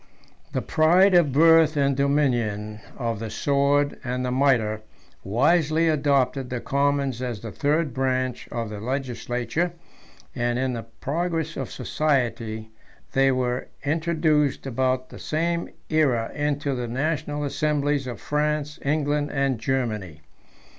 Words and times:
III. 0.01 0.49
The 0.53 0.61
pride 0.63 1.13
of 1.13 1.31
birth 1.31 1.77
and 1.77 1.95
dominion, 1.95 2.79
of 2.97 3.19
the 3.19 3.29
sword 3.29 3.99
and 4.03 4.25
the 4.25 4.31
mitre, 4.31 4.81
wisely 5.23 5.87
adopted 5.89 6.49
the 6.49 6.59
commons 6.59 7.21
as 7.21 7.41
the 7.41 7.51
third 7.51 7.93
branch 7.93 8.49
of 8.51 8.71
the 8.71 8.79
legislature, 8.79 9.73
and, 10.33 10.57
in 10.57 10.73
the 10.73 10.81
progress 11.01 11.55
of 11.55 11.69
society, 11.71 12.71
they 13.11 13.31
were 13.31 13.67
introduced 13.85 14.65
about 14.65 15.09
the 15.09 15.19
same 15.19 15.69
aera 15.91 16.31
into 16.33 16.73
the 16.75 16.87
national 16.87 17.43
assemblies 17.43 18.07
of 18.07 18.19
France 18.19 18.79
England, 18.81 19.29
and 19.31 19.59
Germany. 19.59 20.21